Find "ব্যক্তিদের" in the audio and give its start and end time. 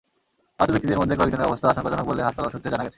0.73-0.99